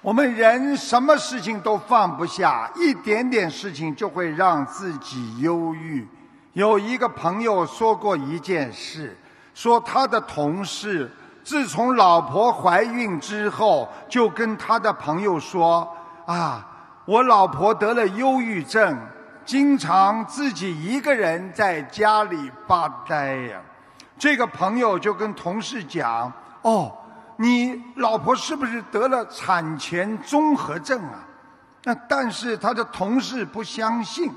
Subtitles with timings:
[0.00, 6.06] 我们人什么事情都放不下，一点点事情就会让自己忧郁。
[6.52, 9.16] 有一个朋友说过一件事，
[9.54, 11.10] 说他的同事
[11.42, 15.92] 自从老婆怀孕之后，就跟他的朋友说
[16.26, 16.64] ：“啊，
[17.04, 18.96] 我老婆得了忧郁症，
[19.44, 23.60] 经常自己一个人在家里发呆呀。”
[24.16, 26.92] 这个朋友就跟同事讲：“哦。”
[27.40, 31.24] 你老婆是不是得了产前综合症啊？
[31.84, 34.28] 那但是他的同事不相信，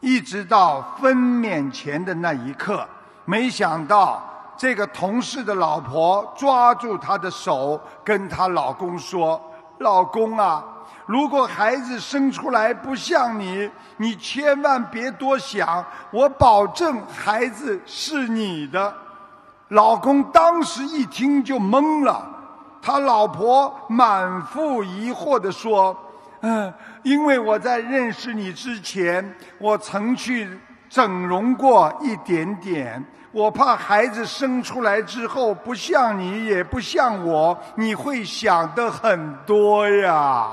[0.00, 2.88] 一直到分娩前的那一刻，
[3.24, 4.22] 没想到
[4.56, 9.40] 这个同事的老婆抓住他的手，跟他老公说
[9.78, 10.64] ：“老公啊，
[11.06, 18.94] 如果孩子生出来不像你，你千万别多想，我保证孩子是你的。”
[19.68, 22.26] 老公当时一听就懵了，
[22.80, 25.94] 他老婆满腹疑惑地说
[26.40, 26.72] ：“嗯，
[27.02, 30.48] 因为我在认识你之前，我曾去
[30.88, 40.46] 整容过一点点，我怕孩子生出来之后不像你，也不像我，你会想的很多呀。”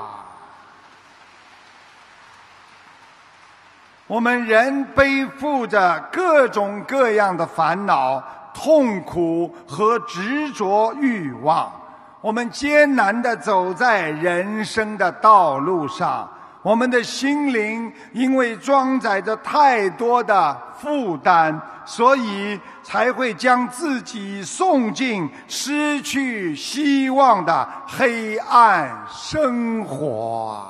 [4.07, 8.21] 我们人背负着各种各样的烦恼。
[8.55, 11.69] 痛苦和执着欲望，
[12.21, 16.27] 我们艰难地走在人生的道路上，
[16.61, 30.64] 我们的心灵因为装载着太多的负担，所以才会将自己送进失去希望的黑暗生活。